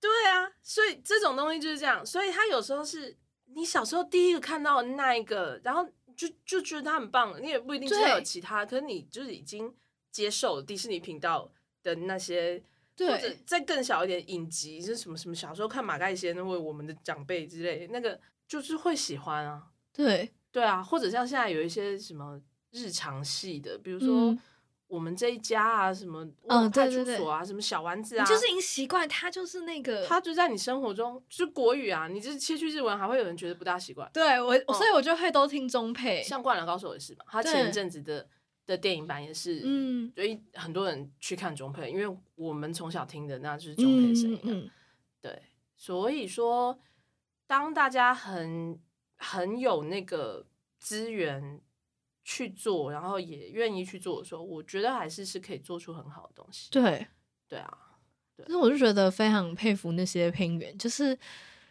[0.00, 3.16] 对啊，所以这种东西就是这样，所以他有时候是
[3.54, 9.74] 你小时候第一个看到那一个，然后就就觉得他很棒，你也不一定知道有其他，可是你就是已经
[10.10, 11.52] 接受了迪士尼频道
[11.82, 12.62] 的那些。
[12.98, 24.40] 或者对再更小一点影集，是什么什么小时候看马盖先或者我们的长辈之类，那个就是会喜欢啊，对，对啊，或者像现在有一些什么日常系的，比如说嗯。
[24.88, 34.06] 我们这一家啊，什么嗯派出所啊，什么小丸子啊，就是已经习惯，他就是那个它就在你生活中，就是国语啊，你就是切去日文，还会有人觉得不大习惯。
[34.12, 36.22] 对我，哦所以我就会都听中配。
[36.22, 38.28] 像《灌篮高手》也是嘛，他前一阵子的
[38.66, 40.12] 的电影版也是，嗯。
[40.14, 44.70] 所以很多人去看中配，因为我们从小听的那就是中配的声音、啊嗯嗯。
[45.22, 45.42] 对，
[45.74, 46.78] 所以说，
[47.46, 48.78] 当大家很
[49.22, 50.44] 很有那个
[50.80, 51.60] 资源
[52.24, 56.68] 去做，然后也愿意去做的时候，我觉得还是是可以做出很好的东西。
[56.70, 57.06] 对，
[57.48, 57.78] 对啊，
[58.36, 61.16] 但是我就觉得非常佩服那些配音员，就是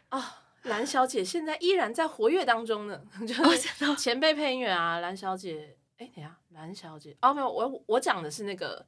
[0.09, 8.85] 啊，蓝小姐现在依然在活跃当中呢， 就哦是前辈配音员啊，蓝小姐，哎、等下，蓝小姐，哦，没有，我我讲的是那个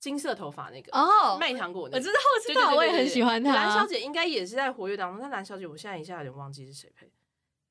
[0.00, 3.54] 金色头发那个哦，卖糖果那个，我知道，我知道，我也很喜欢她。
[3.54, 7.10] 蓝小姐应该也是在活跃当中，但蓝小姐我现在一下有点忘记是谁配，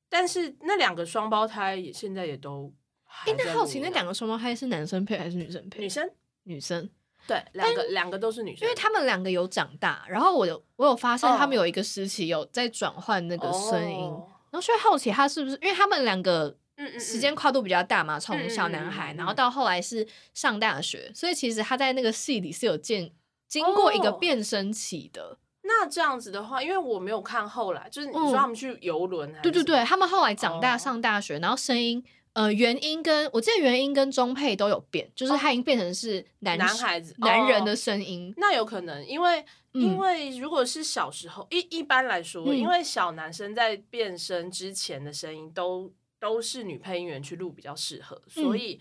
[0.08, 2.72] 但是那两个双胞胎也现在也都
[3.04, 5.80] 还哎，在那好奇那两个双胞胎是男生配还是女生配？
[5.80, 6.10] 女生，
[6.44, 6.88] 女生，
[7.26, 14.28] 对，两个两个都是女生，因为他们两个有长大，然后我有我有发现哦他们有一个时期有在转换那个声音，哦。
[14.50, 17.00] 然后所以好奇他是不是因为他们两个嗯嗯嗯。
[17.00, 23.10] 时间跨度比较大嘛，从小嗯嗯男孩，嗯然后到后来是上大学，所以其实他在那个戏里是有见
[23.48, 24.18] 经过一个哦。
[24.18, 25.38] 变声期的。
[25.66, 28.28] 那这样子的话，因为我没有看后来，就是你嗯。
[28.28, 30.78] 说他们去游轮对对对，他们后来长大哦。
[30.78, 38.32] 上大学，然后声音呃原音跟我记得原音跟中配都有变，就是他已经变成是男男孩子哦男人的声音。
[38.36, 39.38] 那有可能，因为、
[39.72, 39.96] 因嗯。
[39.96, 42.58] 为如果是小时候，一一般来说，嗯。
[42.58, 48.44] 因为小男生在变声之前的声音都都是女配音员去录比较适合，嗯。
[48.44, 48.78] 所以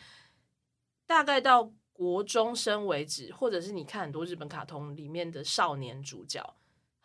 [1.08, 6.43] 大概到国中生为止，或者是你看很多日本卡通里面的少年主角，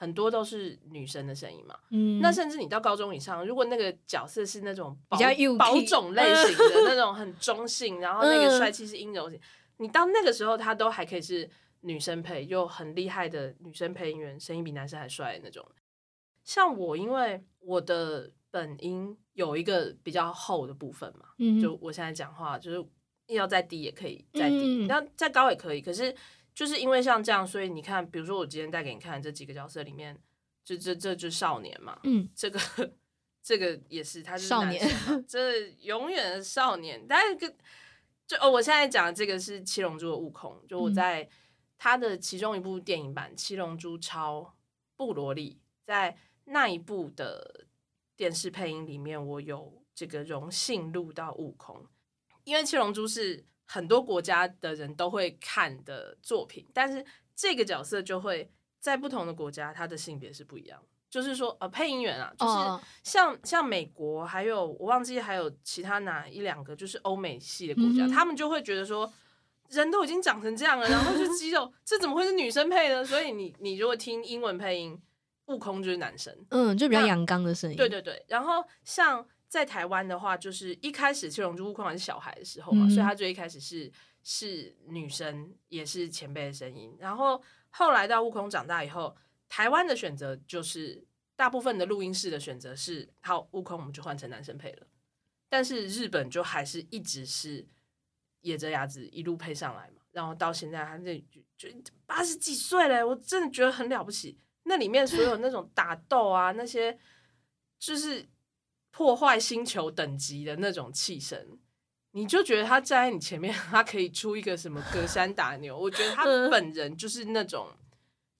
[0.00, 1.76] 很多都是女生的声音嘛。
[1.90, 9.38] 嗯那甚至你到高中以上，如果那个角色是那种保比较幼保种类型的 那种很中性，然后那个嗯帅气是阴柔型，
[9.78, 11.48] 你到那个时候他都还可以是
[11.80, 15.66] 女生配，又很厉害的女生配音员，声音比男生还帅的那种。
[16.44, 22.84] 像我，因为我的本音有一个比较厚的部分嘛，嗯就我现在讲话就是
[23.26, 25.82] 要再低也可以再低，嗯那、再高也可以。
[25.82, 26.14] 可是
[26.58, 30.20] 就是因为像这样，所以你看，比如说我今天带给你看这几个角色里面，
[30.64, 32.58] 这这这就是少年嘛，嗯这个
[33.40, 34.84] 这个也是，他是少年
[35.28, 37.06] 这永远的少年。
[37.08, 37.56] 但是跟
[38.26, 41.30] 就哦，我现在讲的这个是《七龙珠》的悟空，就我嗯在
[41.78, 44.56] 他的其中一部电影版《七龙珠超
[44.96, 45.52] 布罗利》
[45.84, 47.66] 在那一部的
[48.16, 51.86] 电视配音里面，我有这个荣幸录到悟空，
[52.42, 57.04] 因为《七龙珠》是很多国家的人都会看的作品，但是
[57.36, 58.50] 这个角色就会
[58.80, 60.82] 在不同的国家，他的性别是不一样。
[61.10, 69.10] 就是说，呃，配音员啊，就是哦像像美国，还有我忘记还有其他哪一两个，就是欧美系的国家，他们就会觉得说，
[69.68, 73.04] 人都已经长成这样了，然后就肌肉，这怎么会是女生配呢？
[73.04, 75.00] 所以你你如果听英文配音，
[75.46, 77.76] 悟空就是男生，嗯，就比较阳刚的声音。
[77.76, 83.90] 对对对，然后像在台湾的话，就是一开始七龙珠悟空还是小孩的时候嘛，嗯所以他最一开始是
[84.22, 86.94] 是女生，也是前辈的声音。
[87.00, 89.16] 然后后来到悟空长大以后，
[89.48, 91.02] 台湾的选择就是
[91.34, 94.86] 大部分的录音室的选择是，好，悟空我们就换成男生配了。
[95.48, 97.66] 但是日本就还是一直是
[98.42, 101.24] 野泽雅子一路配上来嘛，然后到现在他这
[101.56, 101.68] 就
[102.04, 104.36] 八十几岁了，我真的觉得很了不起。
[104.64, 106.98] 那里面所有那种打斗啊，那些
[107.78, 108.28] 就是
[108.98, 111.38] 破坏星球等级的那种气声，
[112.10, 115.78] 你就觉得他站在你前面，他可以出一个什么隔山打牛。
[115.78, 117.68] 我觉得他本人就是那种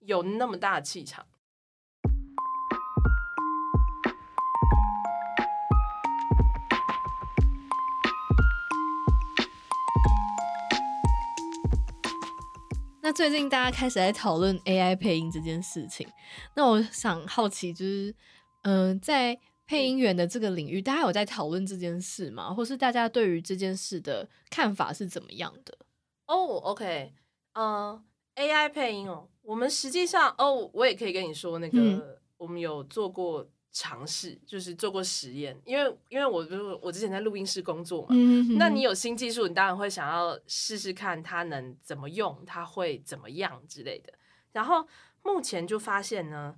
[0.01, 1.25] 有那么大的气场。
[13.01, 16.09] 那最近大家开始在讨论 AI 配音这件事情，
[16.57, 18.12] 那我想好奇就是，
[18.62, 22.52] 嗯，在配音员的这个领域，大家有在讨论这件事吗？
[22.52, 25.78] 或是大家对于这件事的看法是怎么样的？
[26.26, 27.12] 哦，OK，
[27.52, 28.02] 嗯
[28.35, 33.46] ，AI 配音哦，我们实际上哦，我也可以跟你说，那个我们有做过。
[33.70, 38.16] 尝试就是做过实验，因为因为我就我之前在录音室工作嘛，
[38.59, 44.12] 那你有新技术，你当然会想要试试看它能怎么用，它会怎么样之类的。
[44.52, 44.85] 然后
[45.22, 46.57] 目前就发现呢，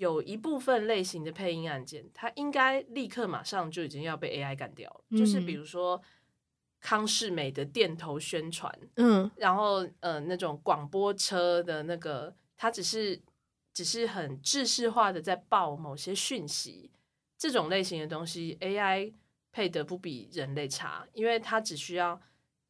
[0.00, 5.04] 有一部分类型的配音案件，它应该立刻马上就已经要被 AI 干掉了。
[5.16, 6.00] 就是比如说
[6.80, 13.22] 康世美的电头宣传，嗯，然后呃那种广播车的那个，它只是。
[13.72, 16.90] 只是很制式化的在报某些讯息，
[17.38, 19.14] 这种类型的东西，AI
[19.52, 22.20] 配的不比人类差，因为它只需要，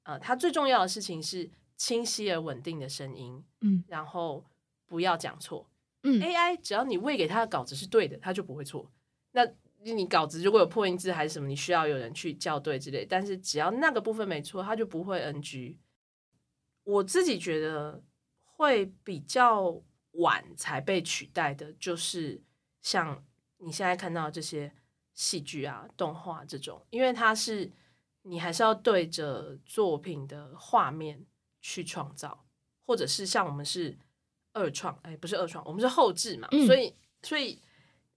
[0.03, 4.45] 呃，它最重要的事情是清晰而稳定的声音，嗯，然后
[4.87, 5.67] 不要讲错，
[6.03, 8.91] 嗯，AI 只要你喂给他的稿子是对的，他就不会错。
[9.33, 9.47] 那
[9.83, 15.79] 你稿子如果有破音字还是什么，你需要有人去校对之类，但是只要那个部分没错，他就不会 NG。
[16.85, 18.03] 我自己觉得
[18.45, 19.83] 会比较。
[20.15, 22.43] 晚才被取代的，就是
[22.83, 23.25] 像
[23.59, 24.73] 你现在看到这些
[25.15, 27.71] 戏剧啊、动画这种，因为它是
[28.23, 31.25] 你还是要对着作品的画面
[31.61, 32.45] 去创造，
[32.85, 33.97] 或者是像我们是
[34.53, 37.61] 二创，哎，不是二创，我们是后置嘛，所以，所以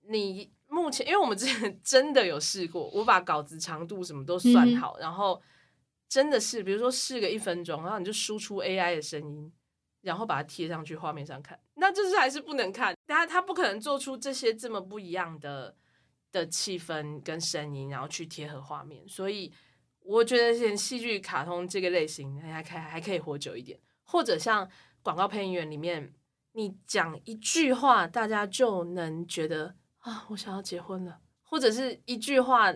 [0.08, 5.42] 你目前，因为我们之前 真的有试过，我把稿子长度什么都算好，然后
[6.10, 9.52] 真的是，比如说试个一分钟，然后你就输出 AI 的声音。
[10.04, 12.94] 然后把它贴上去画面上看，那就是还是不能看。
[13.08, 15.74] 他他不可能做出这些这么不一样的
[16.30, 19.08] 的气氛跟声音，然后去贴合画面。
[19.08, 19.50] 所以
[20.02, 23.80] 我觉得像戏剧、卡通这个类型还还还可以活久一点。
[24.04, 24.70] 或者像
[25.02, 26.14] 广告配音员里面，
[26.54, 32.74] 你讲一句话，大家就能觉得啊，我想要结婚了，或者是一句话，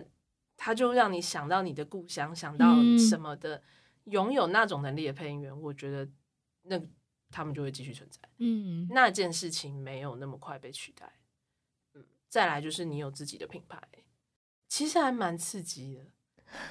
[0.56, 3.62] 他就让你想到你的故乡，想到什么的。
[4.04, 6.08] 拥有那种能力的配音员，我觉得
[6.62, 6.80] 那。
[7.30, 11.12] 他们就会继续存在，嗯，那件事情没有那么快被取代，
[11.92, 13.78] 嗯，再来就是你有自己的品牌，
[14.66, 16.06] 其实还蛮刺激的，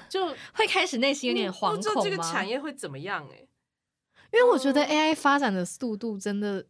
[0.10, 3.30] 就 会开始内心有点惶恐这个产业会怎么样？
[3.32, 3.48] 哎，
[4.34, 6.66] 因为我觉得 AI 发展的速度真的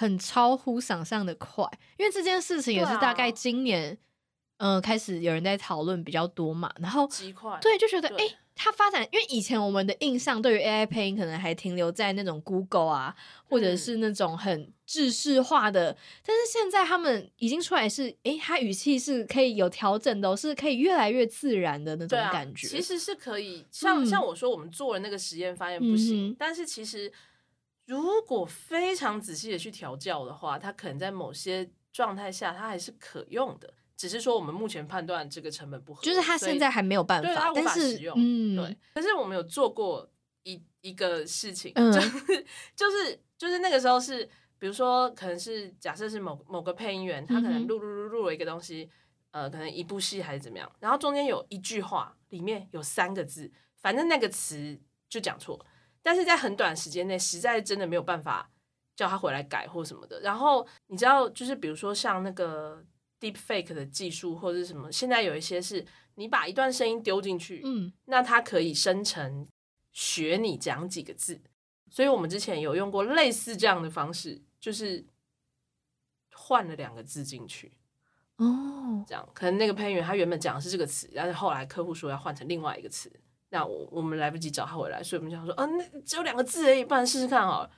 [0.00, 1.62] 很超乎想象的快，
[1.98, 3.98] 因为这件事情也是大概今年，
[4.56, 8.38] 嗯，开始有人在讨论比较多嘛，然后极快，对，就觉得哎。
[8.62, 13.16] 它发展，因为以前我们的印象对于 AI 配音可能还停留在那种 Google 啊，
[13.48, 22.68] 或者是那种很制式化的，但是现在他们已经出来是，诶，它语气是可以有调整的，是可以越来越自然的那种感觉。
[22.68, 27.10] 其实是可以，像像我说，我们做了那个实验，发现不行，但是其实
[27.90, 33.74] 如果非常仔细的去调教的话，它可能在某些状态下，它还是可用的。
[33.96, 38.78] 只是说我们目前判断这个成本不合，就是他现在还没有办法，但是嗯，对。
[38.94, 40.08] 可是我们有做过
[40.44, 44.24] 一一个事情，就是就是就是那个时候是，
[44.60, 48.88] 比如说可能是假设是某某个配音员，他可能录录录录了一个东西，
[49.32, 53.50] 呃，可能一部戏还是怎么样，然后中间有一句话里面有三个字，
[53.82, 55.66] 反正那个词就讲错，
[56.02, 58.50] 但是在很短时间内，实在真的没有办法
[58.96, 60.20] 叫他回来改或什么的。
[60.20, 62.84] 然后你知道，就是比如说像那个。
[63.20, 65.84] Deep Fake 的技术或者什么，现在有一些是
[66.14, 69.46] 你把一段声音丢进去，嗯，那它可以生成
[69.92, 71.38] 学你讲几个字。
[71.90, 75.04] 所以我们之前有用过类似这样的方式，就是
[76.32, 77.76] 换了两个字进去，
[78.36, 83.12] 哦，这样可能那个配音员他原本讲的是这个词，但是后来客户说要换成另外一个词，
[83.50, 87.70] 那我我们来不及找他回来，所以我们想说，嗯，那只有两个字而已，不然试试看好了。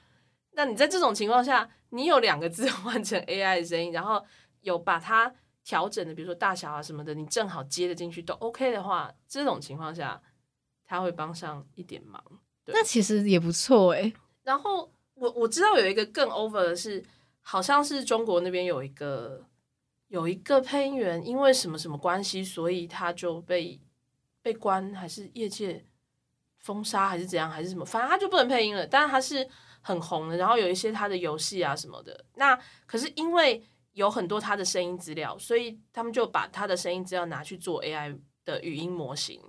[0.52, 4.24] 那你在这种情况下，你有两个字 换成 AI 的声音，然后。
[4.62, 10.22] 有把它调整的，比如说大小啊什么的，你正好接的进去都 OK 的话，这种情况下
[10.84, 12.22] 他会帮上一点忙。
[12.66, 14.12] 那其实也不错哎。
[14.44, 17.04] 然后我我知道有一个更 over 的是，
[17.40, 19.44] 好像是中国那边有一个
[20.06, 23.80] 有一个配音员，因为什么什么关系，所以他就被
[24.42, 25.84] 被关，还是业界
[26.58, 28.86] 封杀还是怎样还是什么，反正他就不能配音了。
[28.86, 29.48] 但是他是
[29.80, 32.24] 很红的，然后有一些他的游戏啊什么的。
[32.34, 39.40] 那可是因为有很多他的声音资料，所以他们就把他的声音资料拿去做 AI 的语音模型。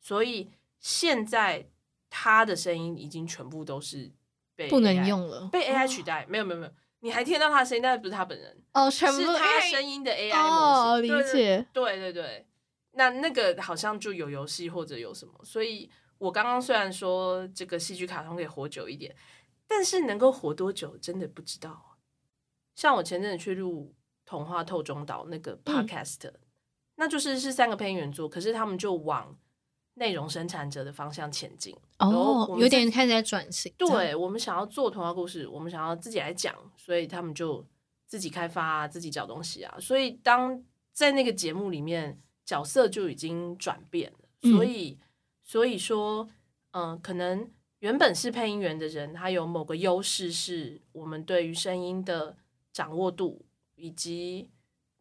[0.00, 1.68] 所以现在
[2.08, 4.10] 他的声音已经全部都是
[4.54, 6.24] 被不能用了，被 AI 取代。
[6.28, 11.02] 没有没有没有，你还听得到他的声音，但是不是他本人，哦，全部是他声音的 AI 模哦，型。
[11.02, 12.46] 理对对解，对对对，
[12.98, 15.88] 那那个好像就有游戏或者有什么，所以
[16.18, 19.14] 我刚刚虽然说这个戏剧卡通可以活久一点，
[19.68, 21.96] 但是能够活多久真的不知道。
[22.74, 23.94] 像我前阵子去录
[24.28, 26.32] 《童话透中岛》那个嗯 podcast，、
[26.96, 29.38] 那就是是三个配音员做，可是他们就往
[29.94, 31.76] 内容生产者的方向前进。
[31.98, 37.64] 哦有点开始在转型，对我们想要做童话故事，我们想要自己来讲，所以他们就
[38.06, 39.76] 自己开发、啊，自己找东西啊。
[39.78, 40.60] 所以当
[40.92, 44.18] 在那个节目里面，角色就已经转变了。
[44.40, 44.98] 嗯所以，
[45.42, 46.26] 所以说，
[46.70, 52.38] 嗯、可能原本是配音员的人，他有某个优势，是我们对于声音的
[52.72, 53.44] 掌握度，
[53.74, 54.48] 以及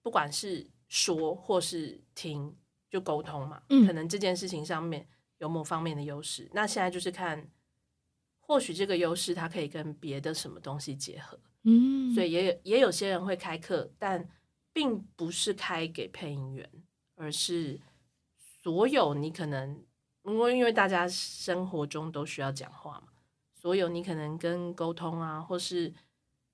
[0.01, 2.53] 不管是说或是听，
[2.89, 3.63] 就沟通嘛。
[3.69, 6.49] 嗯可能这件事情上面有某方面的优势。
[6.51, 7.49] 那现在就是看，
[8.41, 11.39] 或许这个优势它可以跟别的什么东西结合。
[11.63, 14.27] 嗯，所以也有也有些人会开课，但
[14.73, 16.69] 并不是开给配音员，
[17.17, 17.77] 而是
[18.63, 19.83] 所有你可能
[20.23, 23.07] 因为因为大家生活中都需要讲话嘛，
[23.53, 25.93] 所有你可能跟沟通啊，或是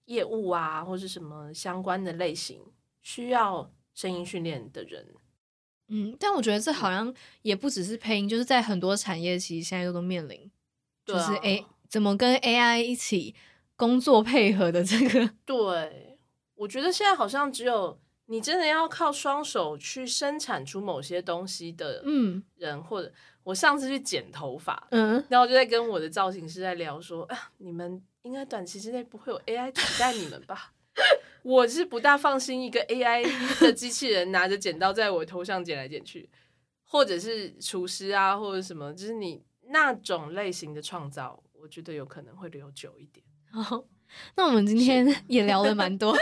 [0.06, 2.62] 业务啊，或是什么相关的类型
[3.02, 5.14] 需要声音训练的人，
[5.88, 10.52] 嗯，但我觉得这好像也不只是配音，就是在很多产业，其实现在都都面临，
[11.06, 13.36] 就是对啊 A 怎么跟 AI 一起
[13.76, 16.18] 工作配合的这个，对，
[16.56, 18.00] 我觉得现在好像只有
[18.34, 23.14] 你真的要靠双手去生产出某些东西的嗯人，或者
[23.44, 30.74] 我上次去剪头发，嗯，然后我就在跟我的造型师在聊说，啊，你们应该短期之内不会有 AI 取代你们吧？
[31.44, 33.24] 我是不大放心一个 AI
[33.62, 36.28] 的机器人拿着剪刀在我头上剪来剪去，
[36.86, 43.24] 或者是厨师啊，或者什么，就是你那种类型的创造，我觉得有可能会留久一点。
[43.52, 43.84] 好，
[44.36, 46.18] 那我们今天也聊了蛮多。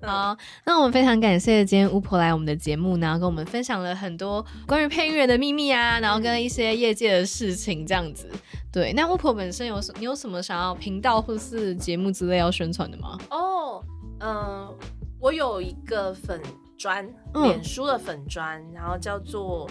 [0.00, 8.30] 嗯好，那我们非常感谢今天巫婆来我们的节目，然后跟我们分享了很多关于配音员的秘密啊，然后跟一些业界的事情这样子。
[8.72, 13.18] 对，那巫婆本身有什你有什么想要频道或是节目之类要宣传的吗？
[13.30, 13.82] 哦，
[14.20, 14.74] 嗯、
[15.18, 16.40] 我有一个粉
[16.76, 19.68] 砖，嗯脸书的粉砖，然后叫做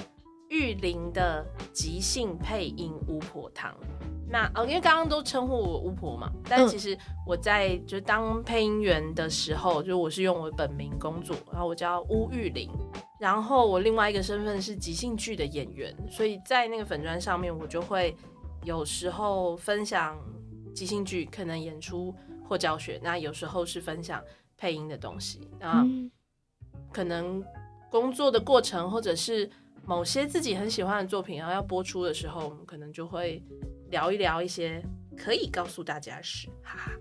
[0.50, 3.76] 玉林的即兴配音巫婆汤。
[4.28, 6.68] 那哦，因为刚刚都称呼我巫婆嘛，但嗯。
[6.68, 12.70] 其实我在就当配音员的时候，就我是用我本名工作，然后我叫巫玉林，
[13.20, 18.16] 然后我另外一个身份是即兴剧的演员，所以在那个粉砖上面，我就会
[18.64, 20.18] 有时候分享
[20.74, 22.14] 即兴剧可能演出
[22.50, 24.22] 或教学，那有时候是分享
[24.58, 26.12] 配音的东西，那嗯。
[26.92, 27.44] 可能
[27.92, 29.50] 工作的过程或者是
[29.86, 33.42] 某些自己很喜欢的作品，然后要播出的时候，我们可能就会
[33.90, 34.84] 聊一聊一些
[35.16, 36.92] 可以告诉大家的事，哈哈。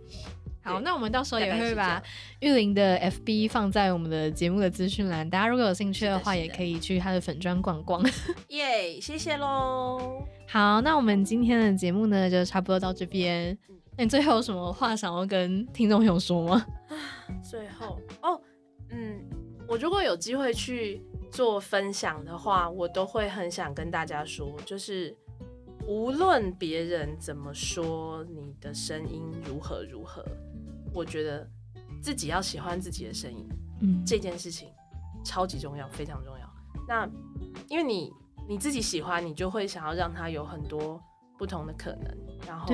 [0.63, 2.03] 好，那我们到时候也会把
[2.41, 8.03] 玉林的 FB 放在我们的节目的资讯栏，大家如果有兴趣的话，也可以去他的粉砖逛逛。
[8.49, 10.25] 耶谢谢喽。
[10.49, 13.77] 好，那我们今天的节目呢，就差不多到这边嗯。
[13.99, 16.67] 那你最后有什么话想要跟听众朋友说吗？
[17.43, 18.41] 最后哦，
[18.89, 19.23] 嗯，
[19.69, 21.03] 我如果有机会去
[21.35, 25.13] 做分享的话，我都会很想跟大家说，就是
[25.85, 30.25] 无论别人怎么说，你的声音如何如何，
[30.95, 31.45] 我觉得
[32.01, 33.49] 自己要喜欢自己的声音
[33.81, 34.69] 嗯，这件事情
[35.25, 36.49] 超级重要，非常重要。
[36.87, 37.05] 那
[37.69, 38.13] 因为你
[38.49, 41.03] 你自己喜欢，你就会想要让它有很多
[41.37, 42.17] 不同的可能，
[42.47, 42.73] 然后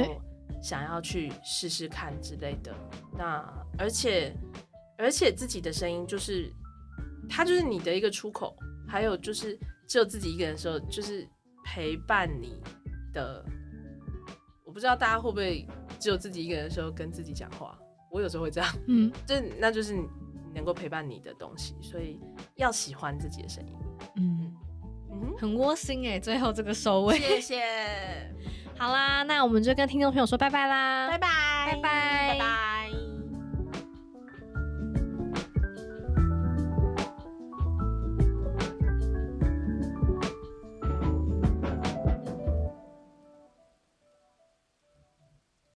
[0.62, 2.74] 想要去试试看之类的。
[3.16, 3.42] 那
[3.78, 4.36] 而且
[4.98, 6.52] 而且自己的声音就是
[7.30, 8.54] 它就是你的一个出口，
[8.86, 11.26] 还有就是只有自己一个人的时候，就是
[11.64, 12.60] 陪伴你
[13.14, 13.44] 的。
[14.64, 15.66] 我不知道大家会不会
[15.98, 17.76] 只有自己一个人的时候跟自己讲话，
[18.10, 18.70] 我有时候会这样。
[18.86, 20.06] 嗯这那就是你
[20.54, 22.20] 能够陪伴你的东西，所以
[22.56, 23.74] 要喜欢自己的声音。
[24.16, 24.52] 嗯，
[25.10, 27.18] 嗯很窝心哎，最后这个收，尾。
[27.18, 28.34] 谢谢，
[28.78, 31.28] 好啦，那我们就跟听众朋友说拜拜啦，拜拜，
[31.66, 33.19] 拜拜拜拜。